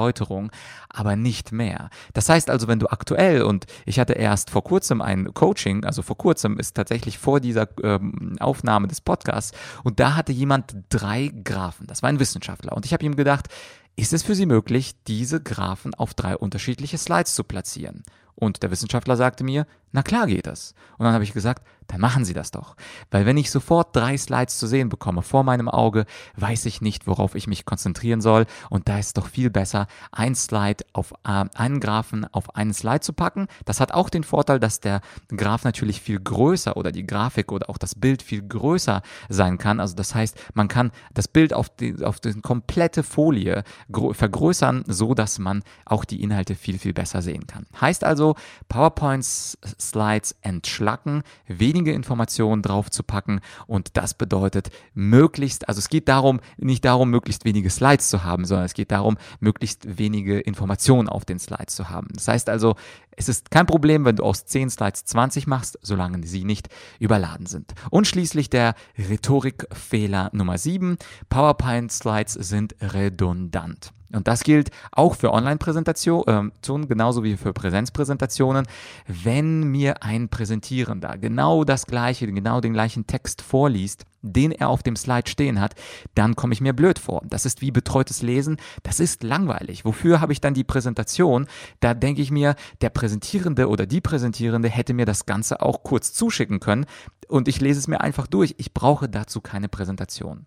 aber 0.89 1.17
nicht 1.17 1.53
mehr. 1.53 1.91
Das 2.13 2.29
heißt 2.29 2.51
also, 2.51 2.69
wenn 2.69 2.79
du 2.79 2.89
aktuell 2.89 3.43
und 3.43 3.67
ich 3.87 3.99
hatte 3.99 4.15
erst 4.15 4.51
vor 4.51 4.65
kurzem 4.65 5.01
ein 5.01 5.33
Coaching, 5.35 5.85
also 5.85 6.03
vor 6.03 6.17
kurzem 6.17 6.59
ist 6.59 6.75
tatsächlich 6.75 7.19
vor 7.19 7.41
dieser 7.41 7.69
ähm, 7.83 8.37
Aufnahme 8.41 8.89
des 8.89 9.01
Podcasts 9.01 9.57
und 9.85 10.01
da 10.01 10.17
hatte 10.17 10.33
jemand 10.33 10.75
drei 10.89 11.31
Graphen. 11.45 11.87
Das 11.87 12.03
war 12.03 12.09
ein 12.09 12.21
Wissenschaftler 12.21 12.77
und 12.77 12.87
ich 12.87 12.93
habe 12.93 13.05
ihm 13.05 13.17
gedacht, 13.17 13.49
ist 13.97 14.13
es 14.13 14.23
für 14.23 14.35
Sie 14.35 14.47
möglich, 14.47 14.95
diese 15.07 15.43
Graphen 15.43 15.95
auf 15.95 16.15
drei 16.15 16.37
unterschiedliche 16.37 16.97
Slides 16.97 17.35
zu 17.35 17.45
platzieren? 17.45 18.03
Und 18.41 18.63
der 18.63 18.73
Wissenschaftler 18.73 19.17
sagte 19.17 19.45
mir, 19.45 19.67
na 19.93 20.03
klar 20.03 20.27
geht 20.27 20.47
das. 20.47 20.75
Und 20.99 21.05
dann 21.05 21.15
habe 21.15 21.25
ich 21.25 21.33
gesagt, 21.33 21.65
dann 21.89 22.01
machen 22.01 22.25
Sie 22.25 22.35
das 22.35 22.53
doch. 22.53 22.77
Weil 23.11 23.27
wenn 23.27 23.37
ich 23.37 23.51
sofort 23.51 23.95
drei 23.97 24.17
Slides 24.17 24.59
zu 24.59 24.69
sehen 24.69 24.89
bekomme 24.89 25.23
vor 25.23 25.43
meinem 25.43 25.69
Auge, 25.69 26.07
weiß 26.37 26.67
ich 26.67 26.81
nicht, 26.81 27.09
worauf 27.09 27.35
ich 27.35 27.49
mich 27.49 27.65
konzentrieren 27.65 28.21
soll. 28.21 28.47
Und 28.69 28.89
da 28.89 28.99
ist 28.99 29.07
es 29.07 29.13
doch 29.15 29.27
viel 29.27 29.51
besser, 29.51 29.89
ein 30.13 30.37
Slide 30.37 30.85
auf 30.93 31.13
äh, 31.25 31.45
einen 31.55 31.81
Graphen 31.81 32.27
auf 32.33 32.55
einen 32.55 32.73
Slide 32.73 33.01
zu 33.01 33.13
packen. 33.13 33.49
Das 33.65 33.81
hat 33.81 33.93
auch 33.93 34.09
den 34.09 34.23
Vorteil, 34.23 34.61
dass 34.61 34.79
der 34.79 35.01
Graph 35.37 35.65
natürlich 35.65 36.01
viel 36.01 36.21
größer 36.21 36.77
oder 36.77 36.93
die 36.93 37.07
Grafik 37.07 37.51
oder 37.51 37.69
auch 37.69 37.79
das 37.79 37.97
Bild 37.97 38.23
viel 38.23 38.47
größer 38.47 39.03
sein 39.29 39.59
kann. 39.59 39.81
Also 39.81 39.97
das 39.97 40.15
heißt, 40.15 40.39
man 40.55 40.69
kann 40.69 40.93
das 41.13 41.27
Bild 41.27 41.53
auf 41.53 41.69
die, 41.69 42.05
auf 42.05 42.21
die 42.21 42.41
komplette 42.41 43.03
Folie 43.03 43.65
vergrößern, 44.13 44.85
so 44.87 45.15
dass 45.15 45.41
man 45.41 45.65
auch 45.85 46.05
die 46.05 46.23
Inhalte 46.23 46.55
viel, 46.55 46.79
viel 46.79 46.93
besser 46.93 47.21
sehen 47.21 47.49
kann. 47.49 47.67
Heißt 47.81 48.05
also, 48.05 48.30
PowerPoints 48.69 49.59
Slides 49.79 50.35
entschlacken, 50.43 51.23
wenige 51.47 51.93
Informationen 51.93 52.63
draufzupacken 52.63 53.41
und 53.67 53.97
das 53.97 54.15
bedeutet 54.15 54.71
möglichst, 54.95 55.69
also 55.69 55.79
es 55.79 55.89
geht 55.89 56.09
darum, 56.09 56.41
nicht 56.57 56.85
darum, 56.85 57.11
möglichst 57.11 57.45
wenige 57.45 57.71
Slides 57.71 58.09
zu 58.09 58.25
haben, 58.25 58.45
sondern 58.45 58.67
es 58.67 58.75
geht 58.75 58.91
darum, 58.91 59.19
möglichst 59.41 59.99
wenige 59.99 60.41
Informationen 60.41 61.09
auf 61.09 61.25
den 61.25 61.39
Slides 61.39 61.75
zu 61.75 61.89
haben. 61.89 62.09
Das 62.15 62.29
heißt 62.29 62.49
also, 62.49 62.77
es 63.17 63.29
ist 63.29 63.51
kein 63.51 63.67
Problem, 63.67 64.05
wenn 64.05 64.17
du 64.17 64.25
aus 64.25 64.47
10 64.47 64.71
Slides 64.71 65.05
20 65.05 65.47
machst, 65.47 65.79
solange 65.83 66.27
sie 66.27 66.45
nicht 66.45 66.69
überladen 66.99 67.47
sind. 67.47 67.75
Und 67.91 68.07
schließlich 68.07 68.49
der 68.49 68.75
Rhetorikfehler 68.97 70.31
Nummer 70.33 70.57
7. 70.57 70.97
PowerPoint-Slides 71.29 72.33
sind 72.33 72.77
redundant. 72.81 73.93
Und 74.13 74.27
das 74.27 74.43
gilt 74.43 74.71
auch 74.93 75.15
für 75.15 75.33
Online-Präsentationen, 75.33 76.53
äh, 76.63 76.87
genauso 76.87 77.23
wie 77.23 77.37
für 77.37 77.53
Präsenzpräsentationen. 77.53 78.67
Wenn 79.07 79.65
mir 79.65 80.03
ein 80.03 80.29
Präsentierender 80.29 81.17
genau 81.19 81.65
das 81.65 81.87
gleiche, 81.87 82.27
genau 82.27 82.61
den 82.61 82.73
gleichen 82.73 83.07
Text 83.07 83.43
vorliest, 83.43 84.05
den 84.23 84.53
er 84.53 84.69
auf 84.69 84.83
dem 84.83 84.97
Slide 84.97 85.29
stehen 85.29 85.61
hat, 85.61 85.75
dann 86.15 86.37
komme 86.37 86.53
ich 86.53 86.61
mir 86.61 86.73
blöd 86.73 86.99
vor. 86.99 87.23
Das 87.25 87.47
ist 87.47 87.61
wie 87.61 87.71
betreutes 87.71 88.23
Lesen. 88.23 88.57
Das 88.83 89.01
ist 89.01 89.23
langweilig. 89.23 89.85
Wofür 89.85 90.21
habe 90.21 90.33
ich 90.33 90.41
dann 90.41 90.55
die 90.55 90.65
Präsentation? 90.65 91.47
Da 91.79 91.95
denke 91.95 92.21
ich 92.21 92.31
mir, 92.31 92.57
der 92.81 92.91
Präsentierende 92.91 93.69
oder 93.69 93.87
die 93.87 94.01
Präsentierende 94.01 94.69
hätte 94.69 94.93
mir 94.93 95.07
das 95.07 95.25
Ganze 95.25 95.63
auch 95.63 95.83
kurz 95.83 96.13
zuschicken 96.13 96.61
können 96.61 96.87
und 97.29 97.49
ich 97.49 97.61
lese 97.61 97.79
es 97.79 97.89
mir 97.89 98.01
einfach 98.01 98.27
durch. 98.27 98.57
Ich 98.59 98.75
brauche 98.75 99.09
dazu 99.09 99.41
keine 99.41 99.69
Präsentation. 99.69 100.47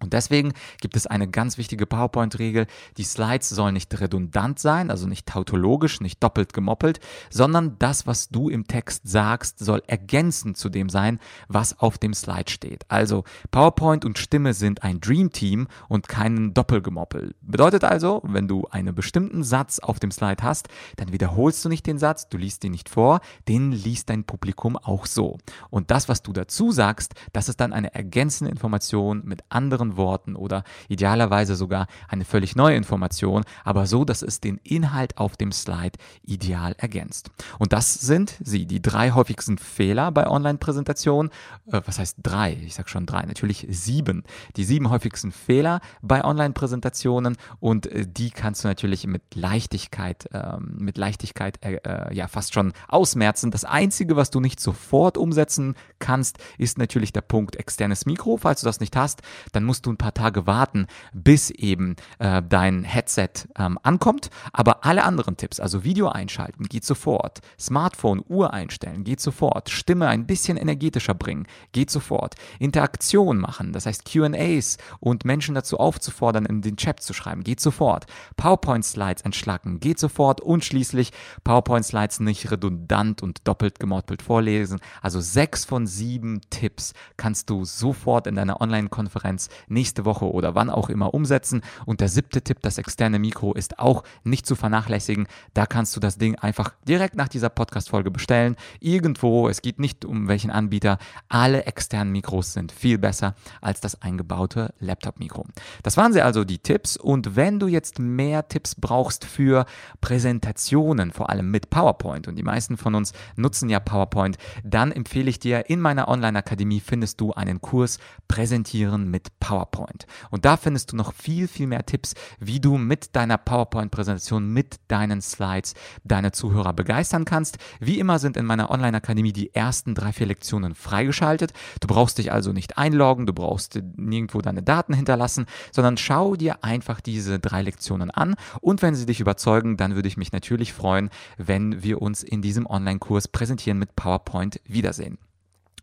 Und 0.00 0.12
deswegen 0.12 0.52
gibt 0.80 0.96
es 0.96 1.06
eine 1.06 1.28
ganz 1.28 1.58
wichtige 1.58 1.86
PowerPoint-Regel. 1.86 2.66
Die 2.96 3.04
Slides 3.04 3.48
sollen 3.48 3.74
nicht 3.74 4.00
redundant 4.00 4.58
sein, 4.58 4.90
also 4.90 5.06
nicht 5.06 5.26
tautologisch, 5.26 6.00
nicht 6.00 6.22
doppelt 6.22 6.52
gemoppelt, 6.52 7.00
sondern 7.30 7.76
das, 7.78 8.06
was 8.06 8.28
du 8.28 8.48
im 8.48 8.66
Text 8.66 9.08
sagst, 9.08 9.58
soll 9.58 9.82
ergänzend 9.86 10.56
zu 10.56 10.68
dem 10.68 10.88
sein, 10.88 11.18
was 11.48 11.78
auf 11.78 11.98
dem 11.98 12.14
Slide 12.14 12.50
steht. 12.50 12.84
Also 12.88 13.24
PowerPoint 13.50 14.04
und 14.04 14.18
Stimme 14.18 14.54
sind 14.54 14.82
ein 14.82 15.00
Dream 15.00 15.32
Team 15.32 15.68
und 15.88 16.08
kein 16.08 16.54
Doppelgemoppel. 16.54 17.34
Bedeutet 17.40 17.84
also, 17.84 18.22
wenn 18.24 18.48
du 18.48 18.66
einen 18.70 18.94
bestimmten 18.94 19.42
Satz 19.44 19.78
auf 19.78 19.98
dem 19.98 20.10
Slide 20.10 20.42
hast, 20.42 20.68
dann 20.96 21.12
wiederholst 21.12 21.64
du 21.64 21.68
nicht 21.68 21.86
den 21.86 21.98
Satz, 21.98 22.28
du 22.28 22.36
liest 22.36 22.64
ihn 22.64 22.72
nicht 22.72 22.88
vor, 22.88 23.20
den 23.48 23.72
liest 23.72 24.10
dein 24.10 24.24
Publikum 24.24 24.76
auch 24.76 25.06
so. 25.06 25.38
Und 25.70 25.90
das, 25.90 26.08
was 26.08 26.22
du 26.22 26.32
dazu 26.32 26.72
sagst, 26.72 27.14
das 27.32 27.48
ist 27.48 27.60
dann 27.60 27.72
eine 27.72 27.94
ergänzende 27.94 28.50
Information 28.50 29.22
mit 29.24 29.42
anderen 29.48 29.87
anderen 29.88 29.96
Worten 29.96 30.36
oder 30.36 30.64
idealerweise 30.88 31.56
sogar 31.56 31.86
eine 32.08 32.24
völlig 32.24 32.56
neue 32.56 32.76
Information, 32.76 33.44
aber 33.64 33.86
so, 33.86 34.04
dass 34.04 34.22
es 34.22 34.40
den 34.40 34.58
Inhalt 34.62 35.16
auf 35.18 35.36
dem 35.36 35.52
Slide 35.52 35.98
ideal 36.22 36.74
ergänzt. 36.78 37.30
Und 37.58 37.72
das 37.72 37.94
sind 37.94 38.34
sie, 38.42 38.66
die 38.66 38.82
drei 38.82 39.12
häufigsten 39.12 39.58
Fehler 39.58 40.12
bei 40.12 40.26
Online-Präsentationen. 40.26 41.30
Äh, 41.70 41.80
was 41.84 41.98
heißt 41.98 42.18
drei? 42.22 42.58
Ich 42.64 42.74
sage 42.74 42.88
schon 42.88 43.06
drei, 43.06 43.22
natürlich 43.22 43.66
sieben. 43.70 44.24
Die 44.56 44.64
sieben 44.64 44.90
häufigsten 44.90 45.32
Fehler 45.32 45.80
bei 46.02 46.24
Online-Präsentationen 46.24 47.36
und 47.60 47.86
äh, 47.86 48.06
die 48.06 48.30
kannst 48.30 48.64
du 48.64 48.68
natürlich 48.68 49.06
mit 49.06 49.34
Leichtigkeit, 49.34 50.28
ähm, 50.32 50.76
mit 50.78 50.98
Leichtigkeit 50.98 51.64
äh, 51.64 51.76
äh, 51.84 52.14
ja 52.14 52.28
fast 52.28 52.54
schon 52.54 52.72
ausmerzen. 52.88 53.50
Das 53.50 53.64
Einzige, 53.64 54.16
was 54.16 54.30
du 54.30 54.40
nicht 54.40 54.60
sofort 54.60 55.16
umsetzen 55.16 55.74
kannst, 55.98 56.38
ist 56.58 56.78
natürlich 56.78 57.12
der 57.12 57.20
Punkt 57.20 57.56
externes 57.56 58.06
Mikro. 58.06 58.36
Falls 58.36 58.60
du 58.60 58.66
das 58.66 58.80
nicht 58.80 58.96
hast, 58.96 59.22
dann 59.52 59.64
musst 59.64 59.77
musst 59.78 59.86
du 59.86 59.92
ein 59.92 59.96
paar 59.96 60.14
Tage 60.14 60.44
warten, 60.48 60.88
bis 61.12 61.50
eben 61.50 61.94
äh, 62.18 62.42
dein 62.42 62.82
Headset 62.82 63.46
ähm, 63.56 63.78
ankommt. 63.84 64.28
Aber 64.52 64.84
alle 64.84 65.04
anderen 65.04 65.36
Tipps, 65.36 65.60
also 65.60 65.84
Video 65.84 66.08
einschalten, 66.08 66.64
geht 66.64 66.84
sofort. 66.84 67.38
Smartphone, 67.60 68.24
Uhr 68.28 68.52
einstellen, 68.52 69.04
geht 69.04 69.20
sofort. 69.20 69.70
Stimme 69.70 70.08
ein 70.08 70.26
bisschen 70.26 70.56
energetischer 70.56 71.14
bringen, 71.14 71.46
geht 71.70 71.90
sofort. 71.90 72.34
Interaktion 72.58 73.38
machen, 73.38 73.72
das 73.72 73.86
heißt 73.86 74.04
QAs 74.04 74.78
und 74.98 75.24
Menschen 75.24 75.54
dazu 75.54 75.78
aufzufordern, 75.78 76.44
in 76.44 76.60
den 76.60 76.76
Chat 76.76 77.00
zu 77.00 77.12
schreiben, 77.12 77.44
geht 77.44 77.60
sofort. 77.60 78.06
PowerPoint-Slides 78.36 79.22
entschlacken, 79.22 79.78
geht 79.78 80.00
sofort. 80.00 80.40
Und 80.40 80.64
schließlich 80.64 81.12
PowerPoint-Slides 81.44 82.18
nicht 82.18 82.50
redundant 82.50 83.22
und 83.22 83.46
doppelt 83.46 83.78
gemoppelt 83.78 84.22
vorlesen. 84.22 84.80
Also 85.02 85.20
sechs 85.20 85.64
von 85.64 85.86
sieben 85.86 86.40
Tipps 86.50 86.94
kannst 87.16 87.48
du 87.48 87.64
sofort 87.64 88.26
in 88.26 88.34
deiner 88.34 88.60
Online-Konferenz 88.60 89.48
nächste 89.70 90.04
Woche 90.04 90.30
oder 90.30 90.54
wann 90.54 90.70
auch 90.70 90.88
immer 90.88 91.14
umsetzen. 91.14 91.62
Und 91.86 92.00
der 92.00 92.08
siebte 92.08 92.42
Tipp, 92.42 92.58
das 92.62 92.78
externe 92.78 93.18
Mikro, 93.18 93.52
ist 93.54 93.78
auch 93.78 94.04
nicht 94.24 94.46
zu 94.46 94.54
vernachlässigen. 94.54 95.26
Da 95.54 95.66
kannst 95.66 95.96
du 95.96 96.00
das 96.00 96.18
Ding 96.18 96.34
einfach 96.36 96.72
direkt 96.86 97.16
nach 97.16 97.28
dieser 97.28 97.48
Podcast-Folge 97.48 98.10
bestellen. 98.10 98.56
Irgendwo, 98.80 99.48
es 99.48 99.62
geht 99.62 99.78
nicht 99.78 100.04
um 100.04 100.28
welchen 100.28 100.50
Anbieter. 100.50 100.98
Alle 101.28 101.64
externen 101.64 102.12
Mikros 102.12 102.52
sind 102.52 102.72
viel 102.72 102.98
besser 102.98 103.34
als 103.60 103.80
das 103.80 104.02
eingebaute 104.02 104.74
Laptop-Mikro. 104.78 105.46
Das 105.82 105.96
waren 105.96 106.12
sie 106.12 106.22
also 106.22 106.44
die 106.44 106.58
Tipps. 106.58 106.96
Und 106.96 107.36
wenn 107.36 107.58
du 107.58 107.66
jetzt 107.66 107.98
mehr 107.98 108.48
Tipps 108.48 108.74
brauchst 108.74 109.24
für 109.24 109.66
Präsentationen, 110.00 111.12
vor 111.12 111.30
allem 111.30 111.50
mit 111.50 111.70
PowerPoint, 111.70 112.28
und 112.28 112.36
die 112.36 112.42
meisten 112.42 112.76
von 112.76 112.94
uns 112.94 113.12
nutzen 113.36 113.68
ja 113.68 113.80
PowerPoint, 113.80 114.38
dann 114.64 114.92
empfehle 114.92 115.30
ich 115.30 115.38
dir, 115.38 115.68
in 115.68 115.80
meiner 115.80 116.08
Online-Akademie 116.08 116.80
findest 116.80 117.20
du 117.20 117.32
einen 117.32 117.60
Kurs 117.60 117.98
Präsentieren 118.28 119.10
mit 119.10 119.38
PowerPoint. 119.40 119.57
PowerPoint. 119.58 120.06
Und 120.30 120.44
da 120.44 120.56
findest 120.56 120.92
du 120.92 120.96
noch 120.96 121.12
viel, 121.12 121.48
viel 121.48 121.66
mehr 121.66 121.84
Tipps, 121.84 122.14
wie 122.38 122.60
du 122.60 122.78
mit 122.78 123.16
deiner 123.16 123.38
PowerPoint-Präsentation, 123.38 124.52
mit 124.52 124.76
deinen 124.88 125.20
Slides 125.20 125.74
deine 126.04 126.32
Zuhörer 126.32 126.72
begeistern 126.72 127.24
kannst. 127.24 127.58
Wie 127.80 127.98
immer 127.98 128.18
sind 128.18 128.36
in 128.36 128.46
meiner 128.46 128.70
Online-Akademie 128.70 129.32
die 129.32 129.54
ersten 129.54 129.94
drei, 129.94 130.12
vier 130.12 130.26
Lektionen 130.26 130.74
freigeschaltet. 130.74 131.52
Du 131.80 131.88
brauchst 131.88 132.18
dich 132.18 132.32
also 132.32 132.52
nicht 132.52 132.78
einloggen, 132.78 133.26
du 133.26 133.32
brauchst 133.32 133.80
nirgendwo 133.96 134.40
deine 134.40 134.62
Daten 134.62 134.94
hinterlassen, 134.94 135.46
sondern 135.72 135.96
schau 135.96 136.36
dir 136.36 136.62
einfach 136.64 137.00
diese 137.00 137.38
drei 137.38 137.62
Lektionen 137.62 138.10
an. 138.10 138.34
Und 138.60 138.82
wenn 138.82 138.94
sie 138.94 139.06
dich 139.06 139.20
überzeugen, 139.20 139.76
dann 139.76 139.94
würde 139.94 140.08
ich 140.08 140.16
mich 140.16 140.32
natürlich 140.32 140.72
freuen, 140.72 141.10
wenn 141.36 141.82
wir 141.82 142.00
uns 142.00 142.22
in 142.22 142.42
diesem 142.42 142.66
Online-Kurs 142.66 143.28
präsentieren 143.28 143.78
mit 143.78 143.96
PowerPoint 143.96 144.60
wiedersehen. 144.64 145.18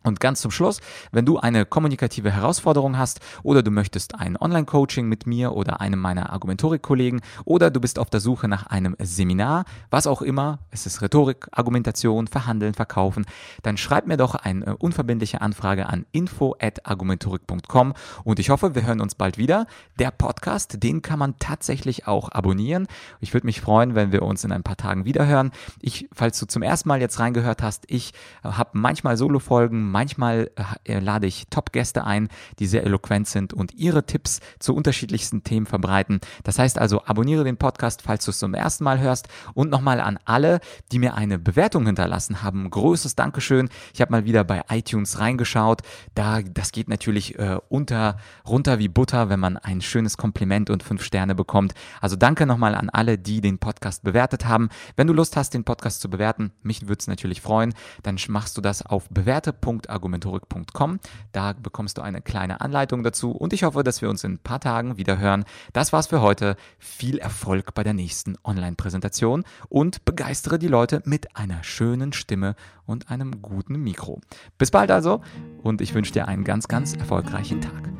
Und 0.06 0.20
ganz 0.20 0.40
zum 0.40 0.52
Schluss, 0.52 0.80
wenn 1.10 1.26
du 1.26 1.38
eine 1.38 1.66
kommunikative 1.66 2.30
Herausforderung 2.30 2.96
hast 2.96 3.18
oder 3.42 3.64
du 3.64 3.72
möchtest 3.72 4.14
ein 4.14 4.36
Online-Coaching 4.36 5.08
mit 5.08 5.26
mir 5.26 5.52
oder 5.52 5.80
einem 5.80 5.98
meiner 5.98 6.32
Argumentorik-Kollegen 6.32 7.22
oder 7.44 7.72
du 7.72 7.80
bist 7.80 7.98
auf 7.98 8.08
der 8.08 8.20
Suche 8.20 8.46
nach 8.46 8.68
einem 8.68 8.94
Seminar, 9.00 9.64
was 9.90 10.06
auch 10.06 10.22
immer, 10.22 10.60
es 10.70 10.86
ist 10.86 11.02
Rhetorik, 11.02 11.48
Argumentation, 11.50 12.28
Verhandeln, 12.28 12.74
Verkaufen, 12.74 13.26
dann 13.64 13.76
schreib 13.76 14.06
mir 14.06 14.16
doch 14.16 14.36
eine 14.36 14.76
unverbindliche 14.76 15.40
Anfrage 15.40 15.86
an 15.86 16.06
info@argumentorik.com 16.12 17.94
und 18.22 18.38
ich 18.38 18.50
hoffe, 18.50 18.76
wir 18.76 18.86
hören 18.86 19.00
uns 19.00 19.16
bald 19.16 19.38
wieder. 19.38 19.66
Der 19.98 20.12
Podcast, 20.12 20.84
den 20.84 21.02
kann 21.02 21.18
man 21.18 21.36
tatsächlich 21.40 22.06
auch 22.06 22.30
abonnieren. 22.30 22.86
Ich 23.18 23.34
würde 23.34 23.46
mich 23.46 23.60
freuen, 23.60 23.96
wenn 23.96 24.12
wir 24.12 24.22
uns 24.22 24.44
in 24.44 24.52
ein 24.52 24.62
paar 24.62 24.76
Tagen 24.76 25.04
wiederhören. 25.04 25.50
Ich, 25.80 26.08
falls 26.12 26.38
du 26.38 26.46
zum 26.46 26.62
ersten 26.62 26.88
Mal 26.88 27.00
jetzt 27.00 27.18
reingehört 27.18 27.60
hast, 27.60 27.86
ich 27.88 28.12
habe 28.44 28.70
manchmal 28.74 29.16
Solo-Folgen, 29.16 29.95
Manchmal 29.96 30.50
äh, 30.84 30.98
lade 30.98 31.26
ich 31.26 31.46
Top-Gäste 31.48 32.04
ein, 32.04 32.28
die 32.58 32.66
sehr 32.66 32.84
eloquent 32.84 33.26
sind 33.26 33.54
und 33.54 33.72
ihre 33.72 34.04
Tipps 34.04 34.40
zu 34.58 34.74
unterschiedlichsten 34.74 35.42
Themen 35.42 35.64
verbreiten. 35.64 36.20
Das 36.44 36.58
heißt 36.58 36.78
also, 36.78 37.06
abonniere 37.06 37.44
den 37.44 37.56
Podcast, 37.56 38.02
falls 38.02 38.26
du 38.26 38.30
es 38.30 38.38
zum 38.38 38.52
ersten 38.52 38.84
Mal 38.84 39.00
hörst. 39.00 39.28
Und 39.54 39.70
nochmal 39.70 40.02
an 40.02 40.18
alle, 40.26 40.60
die 40.92 40.98
mir 40.98 41.14
eine 41.14 41.38
Bewertung 41.38 41.86
hinterlassen 41.86 42.42
haben. 42.42 42.68
Großes 42.68 43.14
Dankeschön. 43.14 43.70
Ich 43.94 44.02
habe 44.02 44.12
mal 44.12 44.26
wieder 44.26 44.44
bei 44.44 44.64
iTunes 44.68 45.18
reingeschaut. 45.18 45.80
Da, 46.14 46.42
das 46.42 46.72
geht 46.72 46.90
natürlich 46.90 47.38
äh, 47.38 47.56
unter, 47.70 48.18
runter 48.46 48.78
wie 48.78 48.88
Butter, 48.88 49.30
wenn 49.30 49.40
man 49.40 49.56
ein 49.56 49.80
schönes 49.80 50.18
Kompliment 50.18 50.68
und 50.68 50.82
fünf 50.82 51.02
Sterne 51.04 51.34
bekommt. 51.34 51.72
Also 52.02 52.16
danke 52.16 52.44
nochmal 52.44 52.74
an 52.74 52.90
alle, 52.90 53.16
die 53.16 53.40
den 53.40 53.56
Podcast 53.56 54.02
bewertet 54.02 54.44
haben. 54.44 54.68
Wenn 54.94 55.06
du 55.06 55.14
Lust 55.14 55.36
hast, 55.36 55.54
den 55.54 55.64
Podcast 55.64 56.02
zu 56.02 56.10
bewerten, 56.10 56.52
mich 56.62 56.82
würde 56.82 57.00
es 57.00 57.06
natürlich 57.06 57.40
freuen, 57.40 57.72
dann 58.02 58.18
machst 58.28 58.58
du 58.58 58.60
das 58.60 58.84
auf 58.84 59.08
bewerte.de 59.08 59.85
www.argumentorik.com. 59.86 61.00
Da 61.32 61.52
bekommst 61.52 61.98
du 61.98 62.02
eine 62.02 62.22
kleine 62.22 62.60
Anleitung 62.60 63.02
dazu 63.02 63.32
und 63.32 63.52
ich 63.52 63.64
hoffe, 63.64 63.82
dass 63.82 64.02
wir 64.02 64.10
uns 64.10 64.24
in 64.24 64.34
ein 64.34 64.38
paar 64.38 64.60
Tagen 64.60 64.96
wieder 64.96 65.18
hören. 65.18 65.44
Das 65.72 65.92
war's 65.92 66.08
für 66.08 66.20
heute. 66.20 66.56
Viel 66.78 67.18
Erfolg 67.18 67.74
bei 67.74 67.82
der 67.82 67.94
nächsten 67.94 68.36
Online-Präsentation 68.44 69.44
und 69.68 70.04
begeistere 70.04 70.58
die 70.58 70.68
Leute 70.68 71.02
mit 71.04 71.36
einer 71.36 71.62
schönen 71.62 72.12
Stimme 72.12 72.54
und 72.84 73.10
einem 73.10 73.42
guten 73.42 73.76
Mikro. 73.82 74.20
Bis 74.58 74.70
bald 74.70 74.90
also 74.90 75.20
und 75.62 75.80
ich 75.80 75.94
wünsche 75.94 76.12
dir 76.12 76.28
einen 76.28 76.44
ganz, 76.44 76.68
ganz 76.68 76.94
erfolgreichen 76.94 77.60
Tag. 77.60 77.90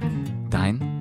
Dein 0.50 0.95